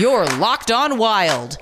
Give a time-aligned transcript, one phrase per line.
[0.00, 1.58] Your Locked On Wild.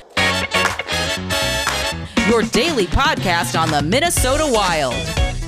[2.29, 4.95] Your daily podcast on the Minnesota Wild.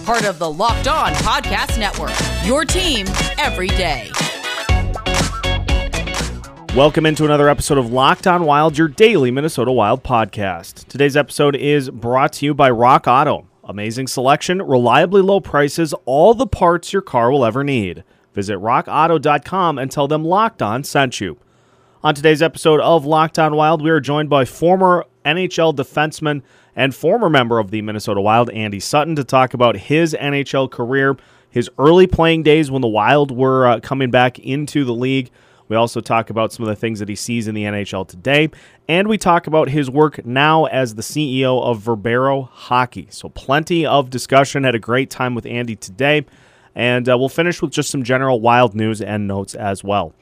[0.05, 2.11] Part of the Locked On Podcast Network.
[2.45, 3.07] Your team
[3.39, 4.11] every day.
[6.75, 10.89] Welcome into another episode of Locked On Wild, your daily Minnesota Wild podcast.
[10.89, 13.47] Today's episode is brought to you by Rock Auto.
[13.63, 18.03] Amazing selection, reliably low prices, all the parts your car will ever need.
[18.35, 21.39] Visit rockauto.com and tell them Locked On sent you.
[22.03, 26.41] On today's episode of Locked On Wild, we are joined by former NHL defenseman
[26.75, 31.19] and former member of the Minnesota Wild, Andy Sutton, to talk about his NHL career,
[31.51, 35.31] his early playing days when the Wild were uh, coming back into the league.
[35.69, 38.49] We also talk about some of the things that he sees in the NHL today,
[38.89, 43.09] and we talk about his work now as the CEO of Verbero Hockey.
[43.11, 44.65] So, plenty of discussion.
[44.65, 46.25] Had a great time with Andy today,
[46.75, 50.15] and uh, we'll finish with just some general Wild news and notes as well.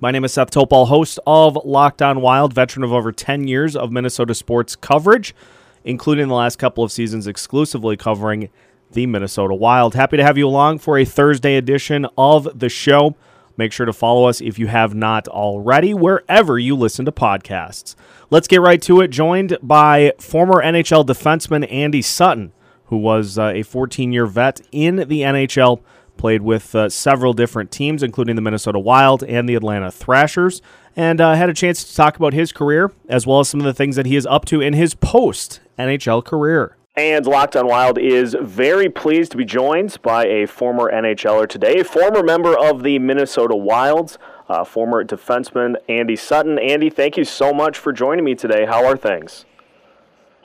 [0.00, 3.76] My name is Seth Topal, host of Locked On Wild, veteran of over 10 years
[3.76, 5.36] of Minnesota sports coverage,
[5.84, 8.50] including the last couple of seasons exclusively covering
[8.90, 9.94] the Minnesota Wild.
[9.94, 13.14] Happy to have you along for a Thursday edition of the show.
[13.56, 17.94] Make sure to follow us if you have not already, wherever you listen to podcasts.
[18.30, 19.08] Let's get right to it.
[19.08, 22.52] Joined by former NHL defenseman Andy Sutton,
[22.86, 25.82] who was uh, a 14 year vet in the NHL
[26.16, 30.62] played with uh, several different teams, including the Minnesota Wild and the Atlanta Thrashers,
[30.96, 33.66] and uh, had a chance to talk about his career as well as some of
[33.66, 36.76] the things that he is up to in his post NHL career.
[36.96, 41.82] And Locked on Wild is very pleased to be joined by a former NHLer today,
[41.82, 44.16] former member of the Minnesota Wilds,
[44.48, 46.56] uh, former defenseman Andy Sutton.
[46.56, 48.64] Andy, thank you so much for joining me today.
[48.66, 49.44] How are things?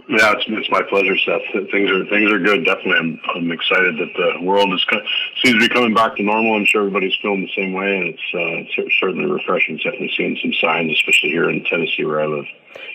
[0.10, 1.70] Yeah, it's, it's my pleasure, Seth.
[1.70, 2.66] Things are things are good.
[2.66, 4.84] Definitely, I'm, I'm excited that the world is
[5.44, 6.56] seems to be coming back to normal.
[6.56, 9.78] I'm sure everybody's feeling the same way, and it's, uh, it's certainly refreshing.
[9.78, 12.46] Definitely seeing some signs, especially here in Tennessee where I live.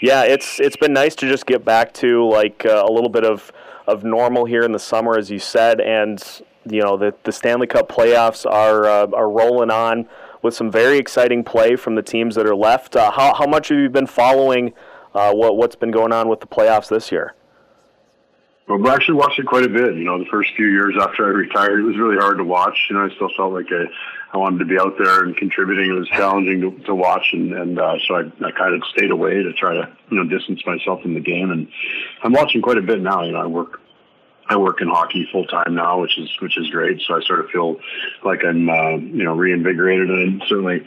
[0.01, 3.25] Yeah, it's it's been nice to just get back to like uh, a little bit
[3.25, 3.53] of
[3.87, 6.21] of normal here in the summer, as you said, and
[6.69, 10.09] you know the the Stanley Cup playoffs are uh, are rolling on
[10.43, 12.97] with some very exciting play from the teams that are left.
[12.97, 14.73] Uh, how how much have you been following?
[15.15, 17.35] Uh, what what's been going on with the playoffs this year?
[18.67, 19.95] Well, we actually watched it quite a bit.
[19.95, 22.87] You know, the first few years after I retired, it was really hard to watch.
[22.89, 23.85] You know, I still felt like I,
[24.33, 25.91] I wanted to be out there and contributing.
[25.91, 29.11] It was challenging to, to watch, and and uh, so I, I kind of stayed
[29.11, 31.51] away to try to you know distance myself from the game.
[31.51, 31.69] And
[32.23, 33.23] I'm watching quite a bit now.
[33.23, 33.81] You know, I work
[34.47, 37.01] I work in hockey full time now, which is which is great.
[37.07, 37.77] So I sort of feel
[38.25, 40.87] like I'm uh, you know reinvigorated, and I certainly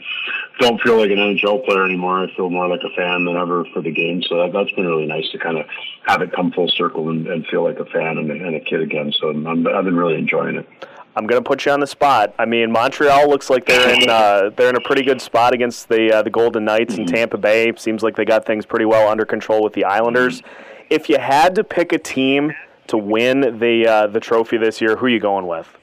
[0.60, 2.22] don't feel like an NHL player anymore.
[2.22, 4.22] I feel more like a fan than ever for the game.
[4.22, 5.66] So that, that's been really nice to kind of
[6.06, 8.60] have it come full circle and, and feel like a fan and a, and a
[8.60, 9.12] kid again.
[9.18, 10.68] So I'm, I've been really enjoying it.
[11.16, 12.32] I'm going to put you on the spot.
[12.38, 15.88] I mean, Montreal looks like they're in uh, they're in a pretty good spot against
[15.88, 17.02] the uh, the Golden Knights mm-hmm.
[17.02, 17.72] in Tampa Bay.
[17.76, 20.42] Seems like they got things pretty well under control with the Islanders.
[20.42, 20.84] Mm-hmm.
[20.90, 22.52] If you had to pick a team
[22.88, 25.76] to win the uh, the trophy this year, who are you going with?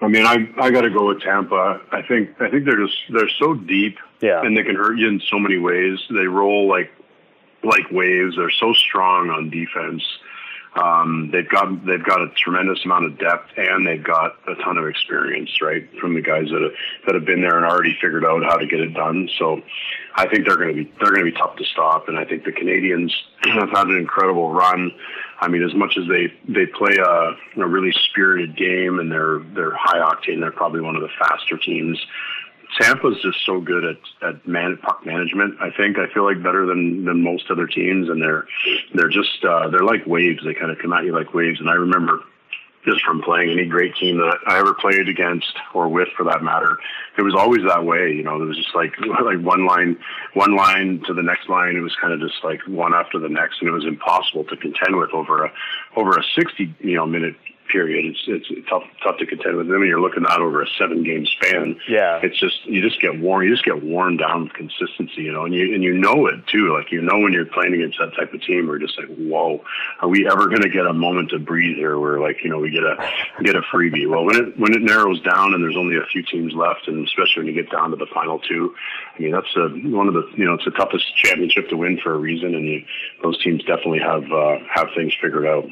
[0.00, 1.80] I mean, I I got to go with Tampa.
[1.90, 5.08] I think I think they're just they're so deep, yeah, and they can hurt you
[5.08, 5.98] in so many ways.
[6.10, 6.90] They roll like
[7.62, 8.36] like waves.
[8.36, 10.02] They're so strong on defense.
[10.74, 14.78] Um, they've got they've got a tremendous amount of depth and they've got a ton
[14.78, 16.72] of experience, right, from the guys that have,
[17.04, 19.28] that have been there and already figured out how to get it done.
[19.38, 19.60] So,
[20.14, 22.08] I think they're going to be they're going to be tough to stop.
[22.08, 23.12] And I think the Canadiens
[23.44, 24.92] have had an incredible run.
[25.42, 29.40] I mean, as much as they they play a, a really spirited game and they're
[29.54, 31.98] they're high octane, they're probably one of the faster teams.
[32.80, 35.56] Tampa's just so good at at man, puck management.
[35.60, 38.46] I think I feel like better than than most other teams, and they're
[38.94, 40.44] they're just uh, they're like waves.
[40.44, 41.58] They kind of come at you like waves.
[41.58, 42.20] And I remember
[42.84, 46.42] just from playing any great team that I ever played against or with, for that
[46.42, 46.78] matter,
[47.16, 48.12] it was always that way.
[48.12, 48.92] You know, it was just like
[49.24, 49.98] like one line,
[50.34, 51.76] one line to the next line.
[51.76, 54.56] It was kind of just like one after the next, and it was impossible to
[54.56, 55.52] contend with over a
[55.96, 57.36] over a sixty you know minute
[57.72, 58.04] period.
[58.04, 59.76] It's it's tough tough to contend with them.
[59.76, 61.80] And you're looking at over a seven game span.
[61.88, 63.46] Yeah, it's just you just get worn.
[63.46, 66.46] You just get worn down with consistency, you know, and you and you know it
[66.46, 66.76] too.
[66.76, 69.64] Like you know when you're playing against that type of team, we're just like, whoa,
[70.00, 71.98] are we ever going to get a moment to breathe here?
[71.98, 72.96] Where like you know we get a
[73.42, 74.08] get a freebie.
[74.08, 77.06] Well, when it when it narrows down and there's only a few teams left, and
[77.06, 78.74] especially when you get down to the final two,
[79.16, 81.98] I mean that's a, one of the you know it's the toughest championship to win
[82.02, 82.84] for a reason, and you,
[83.22, 85.64] those teams definitely have uh, have things figured out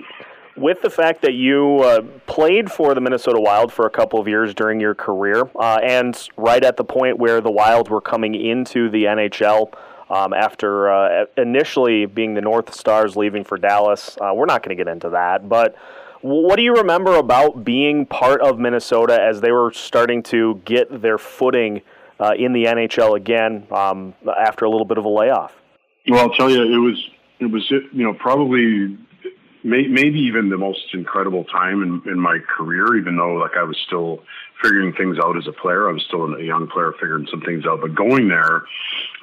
[0.56, 4.28] with the fact that you uh, played for the Minnesota Wild for a couple of
[4.28, 8.34] years during your career, uh, and right at the point where the Wild were coming
[8.34, 9.72] into the NHL
[10.10, 14.76] um, after uh, initially being the North Stars leaving for Dallas, uh, we're not going
[14.76, 15.48] to get into that.
[15.48, 15.76] But
[16.22, 21.02] what do you remember about being part of Minnesota as they were starting to get
[21.02, 21.82] their footing?
[22.20, 25.54] uh, in the NHL again um, after a little bit of a layoff?
[26.06, 27.10] Well, I'll tell you, it was
[27.40, 28.96] it was you know probably
[29.62, 32.96] may, maybe even the most incredible time in, in my career.
[32.96, 34.22] Even though like I was still
[34.62, 37.64] figuring things out as a player, I was still a young player figuring some things
[37.66, 37.80] out.
[37.80, 38.64] But going there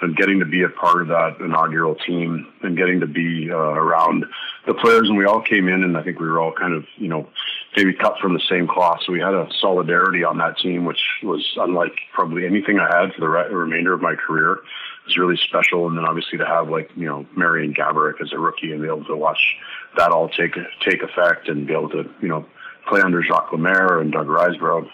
[0.01, 3.55] and getting to be a part of that inaugural team and getting to be uh,
[3.55, 4.25] around
[4.65, 6.85] the players, and we all came in, and I think we were all kind of
[6.97, 7.27] you know
[7.75, 9.01] maybe cut from the same cloth.
[9.05, 13.13] So we had a solidarity on that team, which was unlike probably anything I had
[13.13, 14.59] for the re- remainder of my career
[15.07, 15.87] was really special.
[15.87, 18.87] And then obviously to have like, you know, Marian Gaborik as a rookie and be
[18.87, 19.57] able to watch
[19.97, 22.45] that all take, take effect and be able to, you know,
[22.87, 24.89] play under Jacques Lemaire and Doug Risebrough,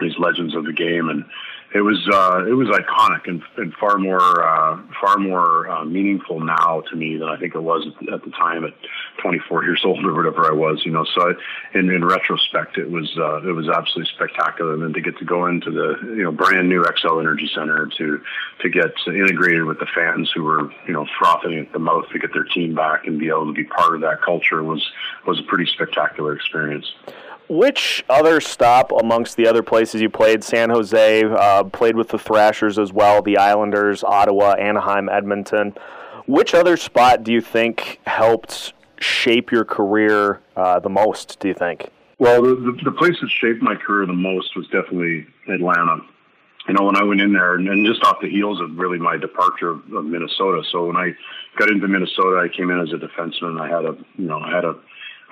[0.00, 1.08] these legends of the game.
[1.08, 1.24] And
[1.74, 6.40] it was uh, it was iconic and, and far more uh, far more uh, meaningful
[6.40, 8.72] now to me than I think it was at the time at
[9.20, 10.82] 24 years old or whatever I was.
[10.84, 14.74] You know, so I, in in retrospect, it was uh, it was absolutely spectacular.
[14.74, 17.86] And then to get to go into the you know brand new Xcel Energy Center
[17.98, 18.22] to
[18.60, 22.18] to get integrated with the fans who were you know frothing at the mouth to
[22.18, 24.88] get their team back and be able to be part of that culture was
[25.26, 26.94] was a pretty spectacular experience.
[27.48, 30.42] Which other stop amongst the other places you played?
[30.42, 35.74] San Jose, uh, played with the Thrashers as well, the Islanders, Ottawa, Anaheim, Edmonton.
[36.26, 41.54] Which other spot do you think helped shape your career uh, the most, do you
[41.54, 41.90] think?
[42.18, 45.98] Well, the, the, the, place that shaped my career the most was definitely Atlanta.
[46.66, 48.98] You know, when I went in there, and, and just off the heels of really
[48.98, 50.62] my departure of, of Minnesota.
[50.72, 51.12] So when I
[51.58, 53.60] got into Minnesota, I came in as a defenseman.
[53.60, 54.74] I had a, you know, I had a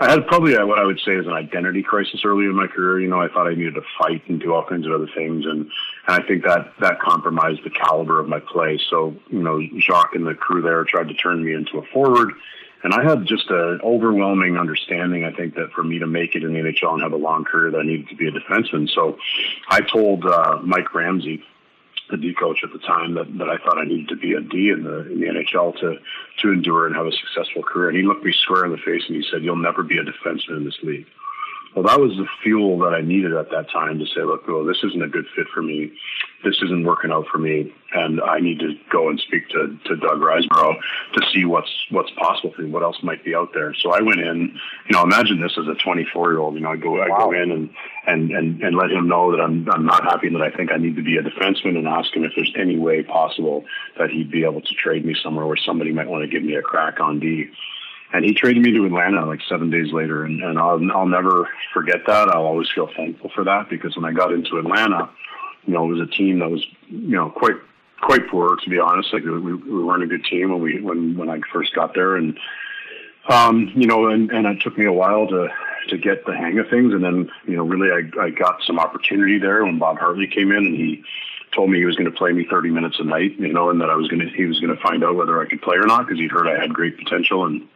[0.00, 3.00] I had probably what I would say is an identity crisis early in my career.
[3.00, 5.44] You know, I thought I needed to fight and do all kinds of other things,
[5.46, 5.70] and,
[6.06, 8.80] and I think that that compromised the caliber of my play.
[8.90, 12.32] So, you know, Jacques and the crew there tried to turn me into a forward,
[12.82, 15.24] and I had just an overwhelming understanding.
[15.24, 17.44] I think that for me to make it in the NHL and have a long
[17.44, 18.90] career, that I needed to be a defenseman.
[18.90, 19.16] So,
[19.68, 21.44] I told uh, Mike Ramsey,
[22.10, 24.40] the D coach at the time that, that I thought I needed to be a
[24.40, 25.98] D in the in the NHL to
[26.42, 27.88] to endure and have a successful career.
[27.88, 30.04] And he looked me square in the face and he said, "You'll never be a
[30.04, 31.06] defenseman in this league."
[31.74, 34.64] Well, that was the fuel that I needed at that time to say, look, well,
[34.64, 35.90] this isn't a good fit for me.
[36.44, 37.74] This isn't working out for me.
[37.92, 40.76] And I need to go and speak to, to Doug Risebrough
[41.14, 43.74] to see what's, what's possible for me, what else might be out there.
[43.74, 44.56] So I went in,
[44.88, 47.32] you know, imagine this as a 24 year old, you know, I go, I go
[47.32, 47.70] in and,
[48.06, 50.70] and, and, and let him know that I'm, I'm not happy and that I think
[50.70, 53.64] I need to be a defenseman and ask him if there's any way possible
[53.98, 56.54] that he'd be able to trade me somewhere where somebody might want to give me
[56.54, 57.50] a crack on D
[58.14, 61.48] and he traded me to Atlanta like seven days later, and, and I'll, I'll never
[61.72, 62.28] forget that.
[62.28, 65.10] I'll always feel thankful for that because when I got into Atlanta,
[65.66, 67.56] you know, it was a team that was, you know, quite
[68.00, 69.12] quite poor to be honest.
[69.12, 72.14] Like we, we weren't a good team when we when when I first got there,
[72.14, 72.38] and
[73.28, 75.48] um, you know, and, and it took me a while to
[75.88, 78.78] to get the hang of things, and then you know, really, I I got some
[78.78, 81.02] opportunity there when Bob Hartley came in, and he
[81.52, 83.80] told me he was going to play me 30 minutes a night, you know, and
[83.80, 85.76] that I was going to he was going to find out whether I could play
[85.76, 87.66] or not because he'd heard I had great potential and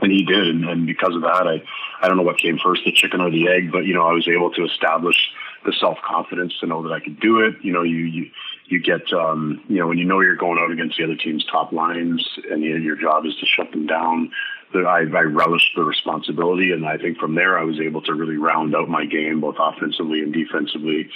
[0.00, 0.48] and he did.
[0.48, 1.62] And, and because of that, I,
[2.00, 4.12] I don't know what came first, the chicken or the egg, but you know, I
[4.12, 5.16] was able to establish
[5.64, 7.54] the self confidence to know that I could do it.
[7.62, 8.30] You know, you, you,
[8.66, 11.44] you get, um, you know, when you know you're going out against the other team's
[11.50, 14.30] top lines and you, your job is to shut them down,
[14.72, 16.72] that I, I relished the responsibility.
[16.72, 19.56] And I think from there, I was able to really round out my game, both
[19.58, 21.08] offensively and defensively.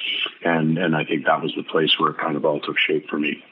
[0.44, 3.08] And, and I think that was the place where it kind of all took shape
[3.08, 3.42] for me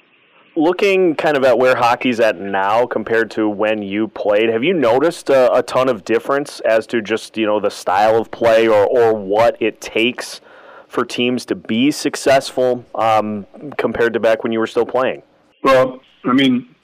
[0.56, 4.72] looking kind of at where hockey's at now compared to when you played, have you
[4.72, 8.67] noticed a, a, ton of difference as to just you know the style of play
[8.67, 10.41] or or what it takes
[10.89, 13.46] for teams to be successful um,
[13.77, 15.22] compared to back when you were still playing?
[15.63, 16.75] Well, I mean,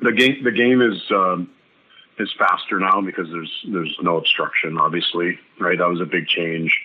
[0.00, 1.00] the game the game is.
[1.10, 1.48] Um,
[2.18, 4.78] is faster now because there's there's no obstruction.
[4.78, 5.78] Obviously, right?
[5.78, 6.78] That was a big change.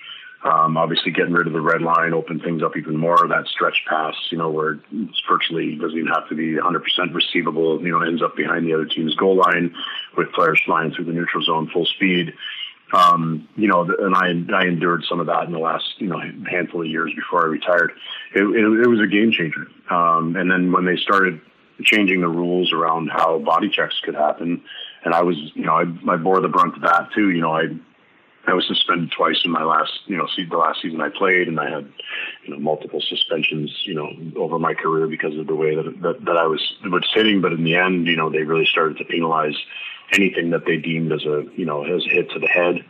[0.47, 3.17] Um, obviously, getting rid of the red line opened things up even more.
[3.27, 7.81] That stretch pass, you know, where it's virtually doesn't even have to be 100% receivable,
[7.81, 9.75] you know, ends up behind the other team's goal line
[10.15, 12.33] with players flying through the neutral zone full speed.
[12.93, 16.21] Um, you know, and I, I endured some of that in the last, you know,
[16.49, 17.91] handful of years before I retired.
[18.33, 19.67] It, it, it was a game changer.
[19.89, 21.41] Um, and then when they started
[21.83, 24.63] changing the rules around how body checks could happen,
[25.03, 27.31] and I was, you know, I, I bore the brunt of that too.
[27.31, 27.63] You know, I
[28.47, 31.59] I was suspended twice in my last, you know, the last season I played, and
[31.59, 31.91] I had,
[32.45, 34.09] you know, multiple suspensions, you know,
[34.41, 37.41] over my career because of the way that that, that I was was hitting.
[37.41, 39.57] But in the end, you know, they really started to penalize
[40.13, 42.85] anything that they deemed as a, you know, as a hit to the head.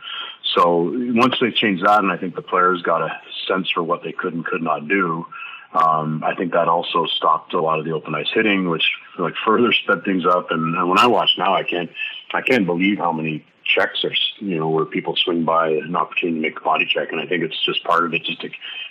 [0.54, 4.04] So once they changed that, and I think the players got a sense for what
[4.04, 5.26] they could and could not do.
[5.74, 9.34] Um, I think that also stopped a lot of the open ice hitting, which like
[9.44, 10.50] further sped things up.
[10.50, 11.90] And, and when I watch now, I can't,
[12.32, 16.40] I can't believe how many checks are you know where people swing by an opportunity
[16.40, 18.48] to make a body check, and I think it's just part of it just to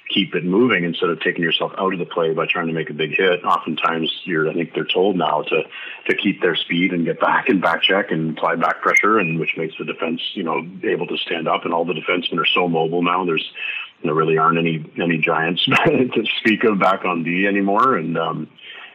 [0.09, 2.89] keep it moving instead of taking yourself out of the play by trying to make
[2.89, 3.43] a big hit.
[3.43, 5.63] Oftentimes, you're I think they're told now to
[6.07, 9.39] to keep their speed and get back and back check and apply back pressure, and
[9.39, 11.65] which makes the defense you know able to stand up.
[11.65, 13.25] And all the defensemen are so mobile now.
[13.25, 13.51] There's
[14.03, 18.47] there really aren't any any giants to speak of back on D anymore, and um,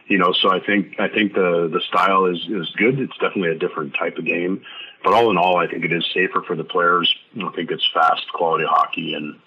[0.07, 2.99] you know, so I think I think the the style is is good.
[2.99, 4.63] It's definitely a different type of game,
[5.03, 7.13] but all in all, I think it is safer for the players.
[7.35, 9.39] I think it's fast, quality hockey, and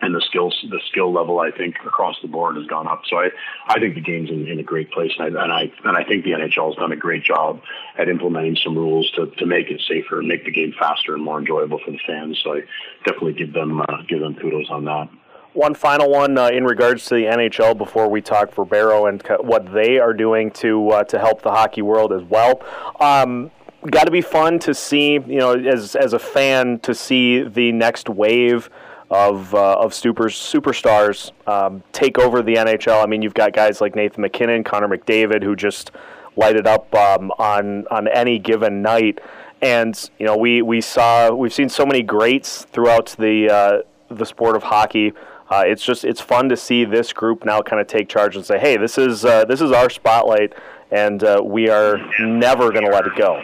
[0.00, 3.02] and the skills the skill level I think across the board has gone up.
[3.08, 3.30] So I
[3.66, 6.04] I think the game's in, in a great place, and I, and I and I
[6.04, 7.60] think the NHL has done a great job
[7.98, 11.22] at implementing some rules to to make it safer and make the game faster and
[11.22, 12.40] more enjoyable for the fans.
[12.42, 12.62] So I
[13.04, 15.08] definitely give them uh, give them kudos on that.
[15.52, 19.72] One final one uh, in regards to the NHL before we talk Verbero and what
[19.72, 22.60] they are doing to uh, to help the hockey world as well.
[23.00, 23.52] Um,
[23.90, 27.70] Got to be fun to see, you know, as as a fan to see the
[27.72, 28.70] next wave
[29.10, 33.02] of uh, of super superstars um, take over the NHL.
[33.02, 35.90] I mean, you've got guys like Nathan MacKinnon, Connor McDavid, who just
[36.36, 39.20] light it up um, on on any given night.
[39.60, 44.24] And you know, we we saw we've seen so many greats throughout the uh, the
[44.24, 45.12] sport of hockey.
[45.50, 48.44] Uh, it's just it's fun to see this group now kind of take charge and
[48.44, 50.54] say, hey, this is uh, this is our spotlight,
[50.90, 53.42] and uh, we are never going to let it go.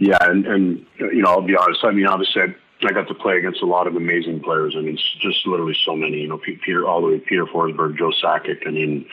[0.00, 1.84] Yeah, and, and you know, I'll be honest.
[1.84, 2.40] I mean, obviously,
[2.82, 4.74] I got to play against a lot of amazing players.
[4.76, 6.22] I mean, just literally so many.
[6.22, 8.66] You know, Peter all the way Peter Forsberg, Joe Sakic.
[8.66, 9.04] I mean,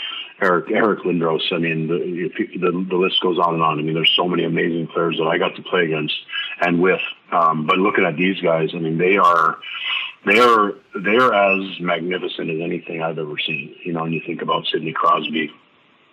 [0.41, 1.51] Eric Eric Lindros.
[1.51, 3.79] I mean, the, the the list goes on and on.
[3.79, 6.15] I mean, there's so many amazing players that I got to play against
[6.61, 7.01] and with.
[7.33, 9.57] Um, but looking at these guys, I mean, they are
[10.25, 13.75] they are they are as magnificent as anything I've ever seen.
[13.83, 15.51] You know, when you think about Sidney Crosby,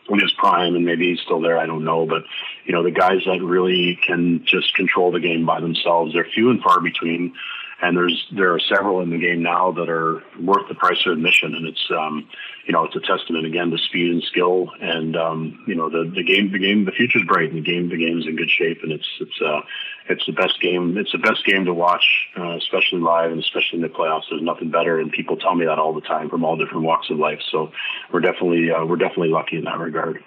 [0.08, 1.58] in his prime, and maybe he's still there.
[1.58, 2.24] I don't know, but
[2.64, 6.50] you know, the guys that really can just control the game by themselves, they're few
[6.50, 7.34] and far between.
[7.82, 11.12] And there's there are several in the game now that are worth the price of
[11.12, 12.28] admission, and it's um,
[12.66, 16.10] you know it's a testament again to speed and skill, and um, you know the
[16.14, 18.78] the game the game the future's bright, and the game the game's in good shape,
[18.82, 19.60] and it's it's uh,
[20.08, 20.96] it's the best game.
[20.96, 24.24] It's the best game to watch, uh, especially live and especially in the playoffs.
[24.30, 27.10] There's nothing better, and people tell me that all the time from all different walks
[27.10, 27.40] of life.
[27.50, 27.72] So
[28.12, 30.22] we're definitely uh, we're definitely lucky in that regard.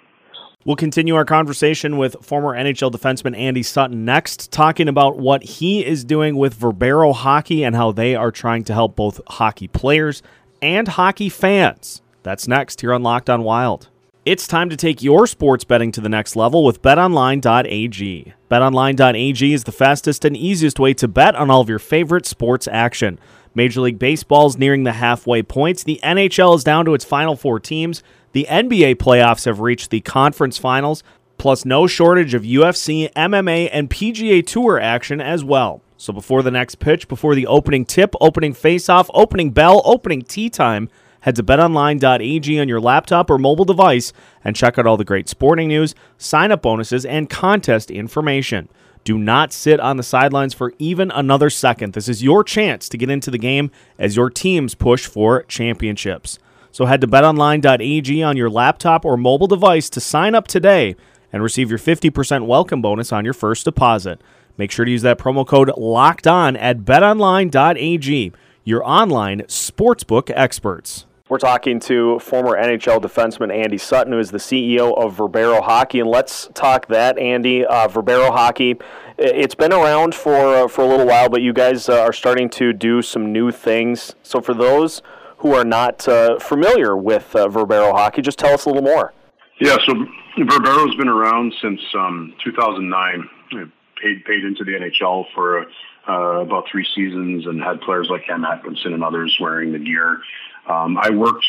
[0.64, 5.86] We'll continue our conversation with former NHL defenseman Andy Sutton next, talking about what he
[5.86, 10.20] is doing with Verbero Hockey and how they are trying to help both hockey players
[10.60, 12.02] and hockey fans.
[12.24, 13.88] That's next here on Locked On Wild.
[14.24, 18.34] It's time to take your sports betting to the next level with betonline.ag.
[18.50, 22.66] BetOnline.ag is the fastest and easiest way to bet on all of your favorite sports
[22.66, 23.20] action.
[23.54, 25.84] Major League Baseball is nearing the halfway points.
[25.84, 28.02] The NHL is down to its final four teams.
[28.38, 31.02] The NBA playoffs have reached the conference finals,
[31.38, 35.82] plus no shortage of UFC, MMA, and PGA Tour action as well.
[35.96, 40.50] So before the next pitch, before the opening tip, opening faceoff, opening bell, opening tea
[40.50, 40.88] time,
[41.22, 44.12] Head to betonline.ag on your laptop or mobile device
[44.44, 48.68] and check out all the great sporting news, sign up bonuses, and contest information.
[49.02, 51.94] Do not sit on the sidelines for even another second.
[51.94, 56.38] This is your chance to get into the game as your teams push for championships.
[56.70, 60.96] So head to betonline.ag on your laptop or mobile device to sign up today
[61.32, 64.20] and receive your 50% welcome bonus on your first deposit.
[64.56, 68.32] Make sure to use that promo code locked on at betonline.ag,
[68.64, 71.06] your online sportsbook experts.
[71.28, 76.00] We're talking to former NHL defenseman Andy Sutton, who is the CEO of Verbero Hockey,
[76.00, 77.66] and let's talk that, Andy.
[77.66, 78.76] Uh, Verbero Hockey,
[79.18, 82.48] it's been around for uh, for a little while, but you guys uh, are starting
[82.50, 84.14] to do some new things.
[84.22, 85.02] So, for those
[85.38, 89.12] who are not uh, familiar with uh, Verbero Hockey, just tell us a little more.
[89.60, 89.94] Yeah, so
[90.36, 93.28] Verbero's been around since um, 2009.
[93.52, 93.68] It
[94.00, 95.66] paid paid into the NHL for
[96.08, 100.20] uh, about three seasons and had players like Cam Atkinson and others wearing the gear.
[100.68, 101.46] Um, I worked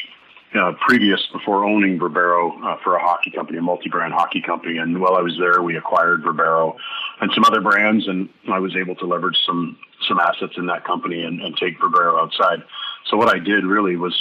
[0.55, 4.77] uh, previous before owning Verbero uh, for a hockey company, a multi-brand hockey company.
[4.77, 6.75] And while I was there, we acquired Verbero
[7.21, 9.77] and some other brands, and I was able to leverage some
[10.07, 12.63] some assets in that company and, and take Verbero outside.
[13.05, 14.15] So what I did really was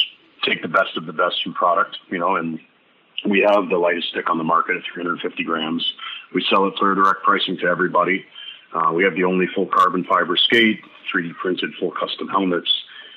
[0.45, 2.59] take the best of the best from product, you know, and
[3.29, 5.95] we have the lightest stick on the market at 350 grams.
[6.35, 8.25] We sell it for direct pricing to everybody.
[8.73, 10.81] Uh, we have the only full carbon fiber skate,
[11.13, 12.71] 3D printed full custom helmets.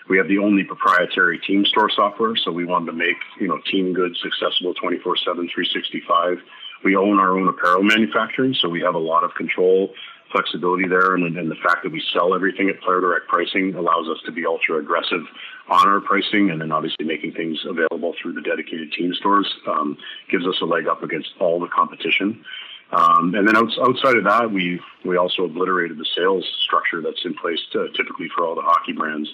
[0.09, 3.59] We have the only proprietary team store software, so we wanted to make you know
[3.69, 6.41] team goods accessible 24/7, 365.
[6.83, 9.93] We own our own apparel manufacturing, so we have a lot of control,
[10.31, 14.07] flexibility there, and, and the fact that we sell everything at player direct pricing allows
[14.09, 15.21] us to be ultra aggressive
[15.69, 19.97] on our pricing, and then obviously making things available through the dedicated team stores um,
[20.29, 22.43] gives us a leg up against all the competition.
[22.91, 27.33] Um, and then outside of that, we we also obliterated the sales structure that's in
[27.33, 29.29] place to, typically for all the hockey brands.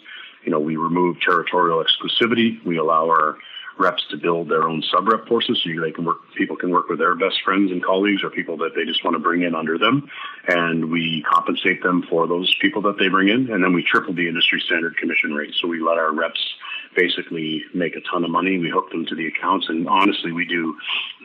[0.45, 2.63] You know, we remove territorial exclusivity.
[2.63, 3.37] We allow our
[3.79, 6.89] reps to build their own sub rep forces so they can work people can work
[6.89, 9.55] with their best friends and colleagues or people that they just want to bring in
[9.55, 10.09] under them.
[10.47, 13.51] And we compensate them for those people that they bring in.
[13.51, 15.53] And then we triple the industry standard commission rate.
[15.59, 16.55] So we let our reps
[16.95, 20.45] basically make a ton of money we hook them to the accounts and honestly we
[20.45, 20.75] do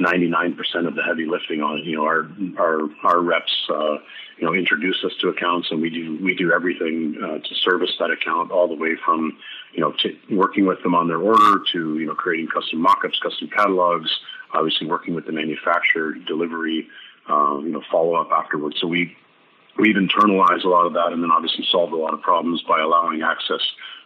[0.00, 2.28] 99% of the heavy lifting on it you know our
[2.58, 3.98] our our reps uh,
[4.38, 7.92] you know introduce us to accounts and we do we do everything uh, to service
[7.98, 9.36] that account all the way from
[9.72, 9.94] you know,
[10.30, 14.10] working with them on their order to, you know, creating custom mockups, custom catalogs,
[14.52, 16.88] obviously working with the manufacturer, delivery,
[17.28, 18.76] um, you know, follow up afterwards.
[18.80, 19.16] So we,
[19.78, 22.80] we've internalized a lot of that and then obviously solved a lot of problems by
[22.80, 23.62] allowing access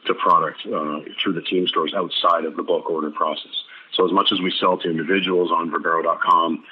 [0.07, 3.53] to product uh, through the team stores outside of the bulk order process.
[3.95, 6.65] So as much as we sell to individuals on Verbero.com,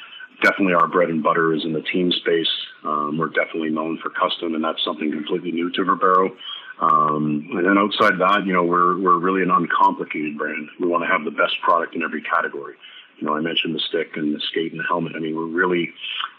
[0.42, 2.50] definitely our bread and butter is in the team space.
[2.84, 6.36] Um, we're definitely known for custom, and that's something completely new to Verbero.
[6.80, 10.68] Um, and then outside that, you know, we're we're really an uncomplicated brand.
[10.80, 12.74] We want to have the best product in every category.
[13.18, 15.12] You know, I mentioned the stick and the skate and the helmet.
[15.14, 15.92] I mean, we're really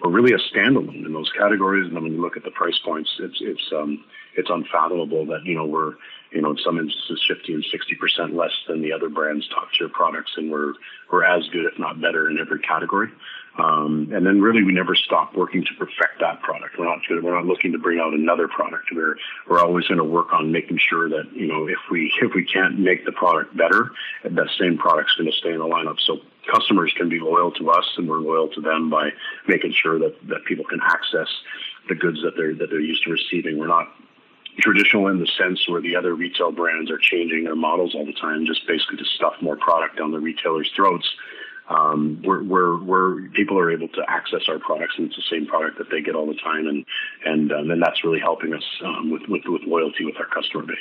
[0.03, 1.87] we're really a standalone in those categories.
[1.87, 4.03] And then when you look at the price points, it's it's um,
[4.35, 5.93] it's unfathomable that you know we're
[6.36, 9.70] you know in some instances 50 and 60 percent less than the other brands' top
[9.72, 10.74] tier products, and we're
[11.12, 13.10] we're as good, if not better, in every category.
[13.58, 16.77] Um, and then really we never stop working to perfect that product.
[16.77, 18.89] We're not we're not looking to bring out another product.
[18.94, 19.15] We're
[19.48, 22.44] we're always going to work on making sure that you know if we if we
[22.44, 23.92] can't make the product better,
[24.24, 26.00] that same product's going to stay in the lineup.
[26.06, 26.20] So
[26.54, 29.12] customers can be loyal to us, and we're loyal to them by
[29.48, 31.30] making sure that that people can access
[31.88, 33.58] the goods that they're that they're used to receiving.
[33.58, 33.88] We're not
[34.59, 38.13] traditional in the sense where the other retail brands are changing their models all the
[38.13, 41.07] time, just basically to stuff more product down the retailers' throats
[41.69, 45.47] um, we're, we're, we're, people are able to access our products and it's the same
[45.47, 46.67] product that they get all the time.
[46.67, 46.85] And,
[47.25, 50.63] and, um, and that's really helping us um, with, with, with loyalty with our customer
[50.63, 50.77] base.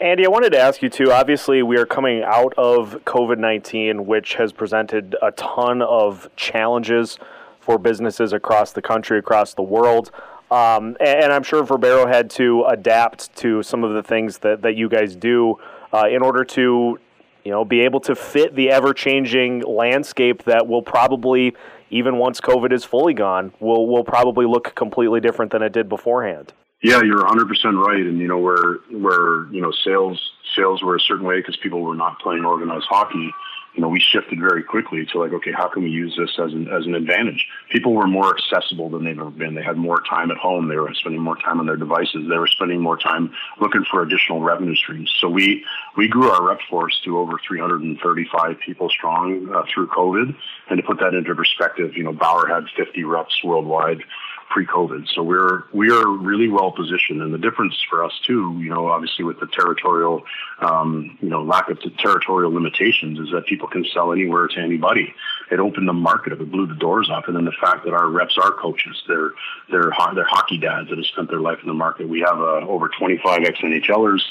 [0.00, 1.10] Andy, I wanted to ask you too.
[1.12, 7.18] Obviously, we are coming out of COVID 19, which has presented a ton of challenges
[7.60, 10.10] for businesses across the country, across the world.
[10.50, 14.76] Um, and, I'm sure Verbero had to adapt to some of the things that, that
[14.76, 15.58] you guys do
[15.92, 16.98] uh, in order to
[17.46, 21.54] you know, be able to fit the ever changing landscape that will probably,
[21.90, 25.88] even once COVID is fully gone, will will probably look completely different than it did
[25.88, 26.52] beforehand.
[26.82, 30.20] Yeah, you're 100 percent right, and you know where where you know sales
[30.56, 33.30] sales were a certain way because people were not playing organized hockey
[33.76, 36.52] you know, we shifted very quickly to like, okay, how can we use this as
[36.52, 37.46] an, as an advantage?
[37.70, 39.54] People were more accessible than they've ever been.
[39.54, 40.68] They had more time at home.
[40.68, 42.26] They were spending more time on their devices.
[42.28, 45.14] They were spending more time looking for additional revenue streams.
[45.20, 45.62] So we,
[45.96, 50.34] we grew our rep force to over 335 people strong uh, through COVID.
[50.70, 54.02] And to put that into perspective, you know, Bauer had 50 reps worldwide
[54.50, 55.08] pre-COVID.
[55.14, 58.88] So we're we are really well positioned, and the difference for us too, you know,
[58.88, 60.22] obviously with the territorial,
[60.60, 65.14] um, you know, lack of territorial limitations, is that people can sell anywhere to anybody.
[65.50, 67.92] It opened the market up, it blew the doors off, and then the fact that
[67.92, 69.32] our reps are coaches, they're
[69.70, 72.08] they're they're hockey dads that have spent their life in the market.
[72.08, 74.22] We have uh, over 25 ex NHLers.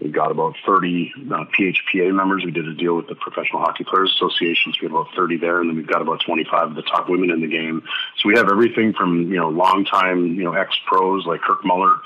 [0.00, 2.44] We've got about 30 uh, PHPA members.
[2.44, 4.72] We did a deal with the Professional Hockey Players Association.
[4.72, 7.08] So we have about 30 there, and then we've got about 25 of the top
[7.08, 7.82] women in the game.
[8.16, 11.64] So we have everything from you know long time you know ex pros like Kirk
[11.64, 11.96] Muller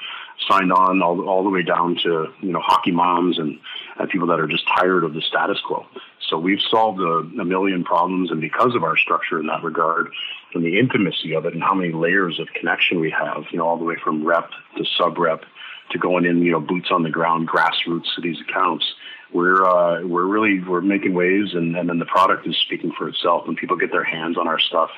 [0.49, 3.59] signed on all, all the way down to you know hockey moms and,
[3.99, 5.87] and people that are just tired of the status quo.
[6.29, 10.09] So we've solved a, a million problems, and because of our structure in that regard,
[10.55, 13.67] and the intimacy of it, and how many layers of connection we have, you know,
[13.67, 15.45] all the way from rep to sub rep
[15.91, 18.85] to going in, you know, boots on the ground, grassroots to these accounts.
[19.33, 23.09] We're uh, we're really we're making waves, and, and then the product is speaking for
[23.09, 23.47] itself.
[23.47, 24.91] When people get their hands on our stuff,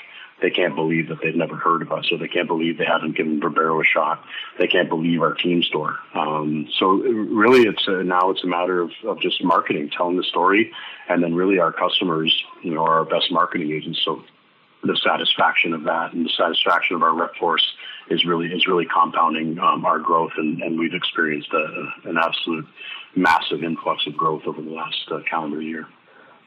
[0.42, 3.16] they can't believe that they've never heard of us, or they can't believe they haven't
[3.16, 4.22] given Verbero a shot.
[4.58, 5.96] They can't believe our team store.
[6.14, 10.24] Um, so really, it's a, now it's a matter of, of just marketing, telling the
[10.24, 10.72] story,
[11.08, 14.00] and then really our customers, you know, are our best marketing agents.
[14.04, 14.22] So
[14.82, 17.74] the satisfaction of that and the satisfaction of our rep force
[18.10, 22.66] is really is really compounding um, our growth, and, and we've experienced a, an absolute
[23.14, 25.86] massive influx of growth over the last uh, calendar year.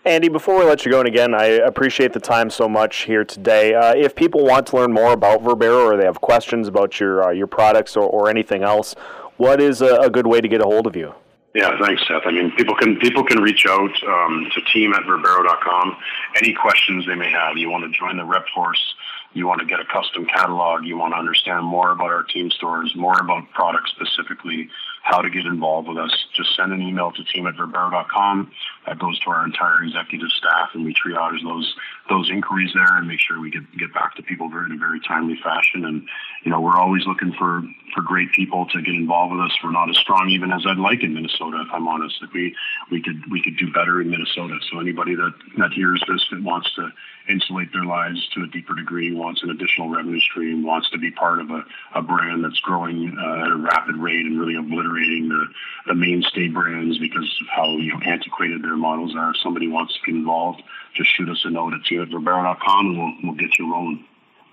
[0.05, 3.25] Andy, before we let you go, and again, I appreciate the time so much here
[3.25, 3.73] today.
[3.73, 7.23] Uh, if people want to learn more about Verbero or they have questions about your
[7.23, 8.95] uh, your products or, or anything else,
[9.37, 11.13] what is a, a good way to get a hold of you?
[11.55, 12.21] Yeah, thanks, Seth.
[12.25, 15.97] I mean, people can people can reach out um, to team at verbero.com.
[16.35, 17.57] Any questions they may have.
[17.57, 18.93] You want to join the rep force,
[19.33, 22.49] you want to get a custom catalog, you want to understand more about our team
[22.49, 24.69] stores, more about products specifically,
[25.03, 28.51] how to get involved with us, just send an email to team at verbero.com.
[28.87, 31.75] That goes to our entire executive staff, and we triage those
[32.09, 34.99] those inquiries there and make sure we get get back to people in a very
[35.07, 35.85] timely fashion.
[35.85, 36.07] And
[36.43, 39.51] you know, we're always looking for for great people to get involved with us.
[39.63, 42.21] We're not as strong even as I'd like in Minnesota, if I'm honest.
[42.21, 42.55] Like we
[42.91, 44.57] we could we could do better in Minnesota.
[44.71, 46.89] So anybody that that hears this that wants to
[47.29, 51.11] insulate their lives to a deeper degree, wants an additional revenue stream, wants to be
[51.11, 55.29] part of a, a brand that's growing uh, at a rapid rate and really obliterating
[55.29, 55.45] the,
[55.87, 59.31] the mainstay brands because of how you know antiquated their models are.
[59.31, 60.63] If somebody wants to get involved,
[60.95, 64.05] just shoot us a note at verbero.com and we'll, we'll get you rolling.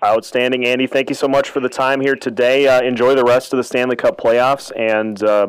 [0.05, 0.85] Outstanding, Andy.
[0.85, 2.67] Thank you so much for the time here today.
[2.67, 5.47] Uh, enjoy the rest of the Stanley Cup playoffs, and uh,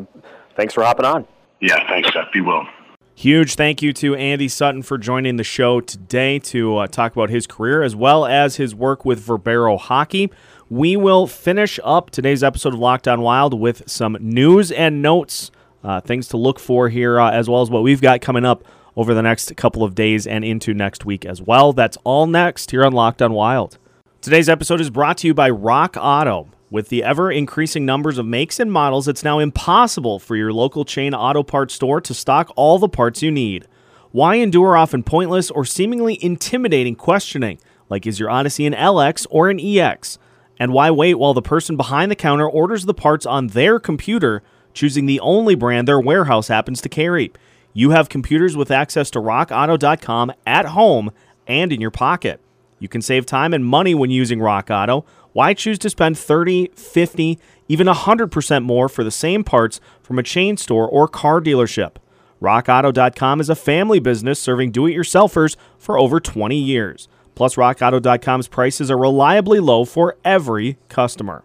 [0.57, 1.27] thanks for hopping on.
[1.61, 2.33] Yeah, thanks, Seth.
[2.33, 2.67] Be well.
[3.15, 7.31] Huge thank you to Andy Sutton for joining the show today to uh, talk about
[7.31, 10.31] his career as well as his work with Verbero Hockey.
[10.71, 15.51] We will finish up today's episode of Locked On Wild with some news and notes,
[15.83, 18.63] uh, things to look for here, uh, as well as what we've got coming up
[18.99, 21.73] over the next couple of days and into next week as well.
[21.73, 23.79] That's all next here on Locked On Wild.
[24.21, 26.49] Today's episode is brought to you by Rock Auto.
[26.69, 30.85] With the ever increasing numbers of makes and models, it's now impossible for your local
[30.85, 33.69] chain auto parts store to stock all the parts you need.
[34.11, 39.49] Why endure often pointless or seemingly intimidating questioning, like is your Odyssey an LX or
[39.49, 40.19] an EX?
[40.59, 44.43] And why wait while the person behind the counter orders the parts on their computer,
[44.75, 47.31] choosing the only brand their warehouse happens to carry?
[47.73, 51.11] You have computers with access to rockauto.com at home
[51.47, 52.41] and in your pocket.
[52.79, 55.05] You can save time and money when using Rock Auto.
[55.33, 60.23] Why choose to spend 30, 50, even 100% more for the same parts from a
[60.23, 61.97] chain store or car dealership?
[62.41, 67.09] RockAuto.com is a family business serving do it yourselfers for over 20 years.
[67.35, 71.45] Plus, RockAuto.com's prices are reliably low for every customer.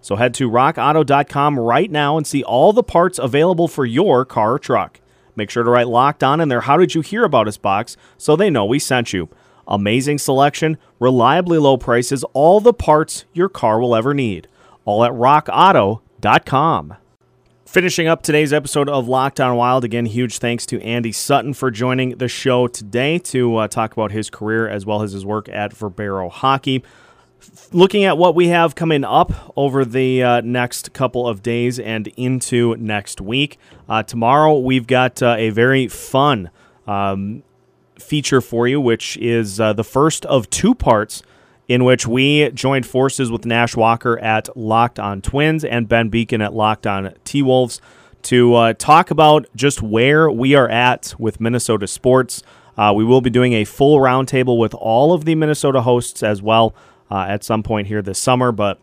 [0.00, 4.54] So head to RockAuto.com right now and see all the parts available for your car
[4.54, 5.00] or truck.
[5.36, 7.96] Make sure to write locked on in their How Did You Hear About Us box
[8.16, 9.28] so they know we sent you.
[9.66, 14.48] Amazing selection, reliably low prices, all the parts your car will ever need.
[14.84, 16.96] All at rockauto.com.
[17.74, 21.72] Finishing up today's episode of Locked On Wild, again, huge thanks to Andy Sutton for
[21.72, 25.48] joining the show today to uh, talk about his career as well as his work
[25.48, 26.84] at Verbero Hockey.
[27.72, 32.06] Looking at what we have coming up over the uh, next couple of days and
[32.16, 33.58] into next week.
[33.88, 36.50] Uh, tomorrow, we've got uh, a very fun
[36.86, 37.42] um,
[37.98, 41.22] feature for you, which is uh, the first of two parts
[41.66, 46.40] in which we joined forces with Nash Walker at Locked On Twins and Ben Beacon
[46.40, 47.80] at Locked On T Wolves
[48.22, 52.42] to uh, talk about just where we are at with Minnesota sports.
[52.76, 56.42] Uh, we will be doing a full roundtable with all of the Minnesota hosts as
[56.42, 56.74] well
[57.14, 58.80] uh, at some point here this summer, but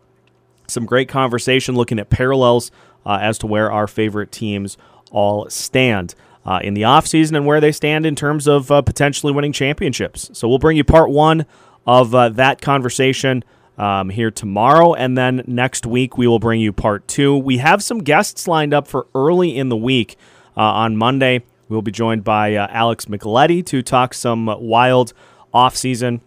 [0.66, 2.70] some great conversation looking at parallels
[3.04, 4.78] uh, as to where our favorite teams
[5.10, 6.14] all stand
[6.46, 10.30] uh, in the offseason and where they stand in terms of uh, potentially winning championships.
[10.32, 11.44] So we'll bring you part one
[11.86, 13.44] of uh, that conversation
[13.76, 14.94] um, here tomorrow.
[14.94, 17.36] And then next week, we will bring you part two.
[17.36, 20.16] We have some guests lined up for early in the week
[20.56, 21.42] uh, on Monday.
[21.68, 25.12] We'll be joined by uh, Alex Micheletti to talk some wild
[25.52, 26.20] offseason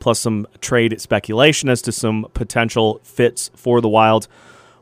[0.00, 4.28] plus some trade speculation as to some potential fits for the Wild.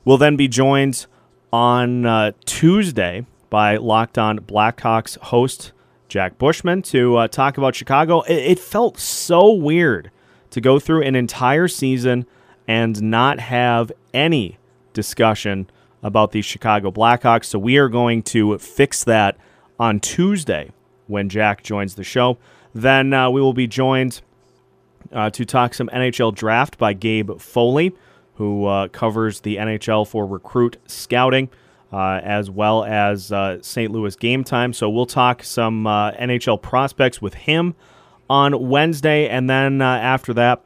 [0.04, 1.06] We'll then be joined
[1.52, 5.72] on uh, Tuesday by Locked On Blackhawks host
[6.08, 8.22] Jack Bushman to uh, talk about Chicago.
[8.22, 10.10] It, it felt so weird
[10.50, 12.26] to go through an entire season
[12.68, 14.58] and not have any
[14.92, 15.68] discussion
[16.02, 17.46] about the Chicago Blackhawks.
[17.46, 19.36] So we are going to fix that
[19.78, 20.70] on Tuesday
[21.06, 22.38] when Jack joins the show.
[22.74, 24.20] Then uh, we will be joined
[25.14, 27.94] uh, to talk some NHL draft by Gabe Foley,
[28.34, 31.48] who uh, covers the NHL for recruit scouting
[31.94, 33.92] uh, as well as uh, St.
[33.92, 34.72] Louis game time.
[34.72, 37.76] So we'll talk some uh, NHL prospects with him
[38.28, 40.64] on Wednesday, and then uh, after that,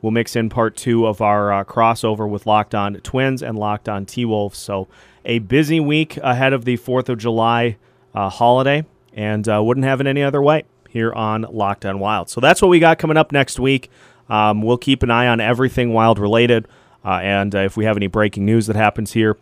[0.00, 4.06] we'll mix in part two of our crossover with Locked On Twins and Locked On
[4.06, 4.58] T Wolves.
[4.58, 4.88] So
[5.26, 7.76] a busy week ahead of the Fourth of July
[8.14, 12.28] holiday, and wouldn't have it any other way here on Locked On Wild.
[12.28, 13.90] So that's what we got coming up next week.
[14.28, 16.68] Um, we'll keep an eye on everything Wild related.
[17.04, 19.36] and if we have any breaking news that happens here,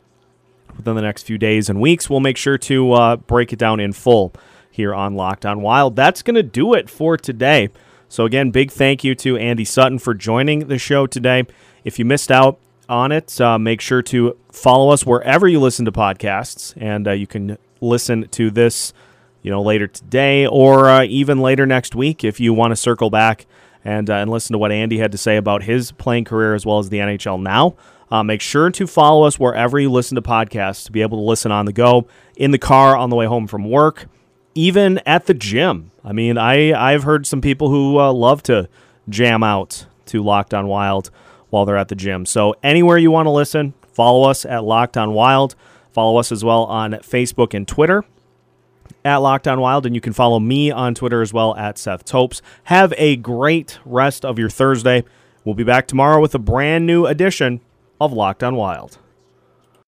[0.78, 2.08] within the next few days and weeks.
[2.08, 4.32] We'll make sure to uh, break it down in full
[4.70, 5.96] here on Locked On Wild.
[5.96, 7.68] That's going to do it for today.
[8.08, 11.44] So, again, big thank you to Andy Sutton for joining the show today.
[11.84, 12.58] If you missed out
[12.88, 17.12] on it, uh, make sure to follow us wherever you listen to podcasts, and uh,
[17.12, 18.94] you can listen to this,
[19.48, 23.08] you know, later today or uh, even later next week if you want to circle
[23.08, 23.46] back
[23.82, 26.66] and uh, and listen to what Andy had to say about his playing career as
[26.66, 27.74] well as the NHL now.
[28.10, 31.24] Uh, make sure to follow us wherever you listen to podcasts to be able to
[31.24, 32.06] listen on the go,
[32.36, 34.04] in the car, on the way home from work,
[34.54, 35.92] even at the gym.
[36.04, 38.68] I mean, I I've heard some people who uh, love to
[39.08, 41.10] jam out to Locked On Wild
[41.48, 42.26] while they're at the gym.
[42.26, 45.54] So anywhere you want to listen, follow us at Locked On Wild.
[45.90, 48.04] Follow us as well on Facebook and Twitter
[49.08, 52.04] at Locked On Wild, and you can follow me on Twitter as well at Seth
[52.04, 52.42] Topes.
[52.64, 55.02] Have a great rest of your Thursday.
[55.44, 57.62] We'll be back tomorrow with a brand new edition
[57.98, 58.98] of Locked On Wild.